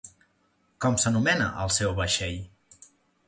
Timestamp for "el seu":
1.65-1.93